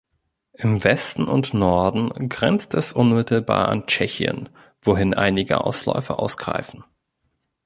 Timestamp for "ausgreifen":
6.17-6.83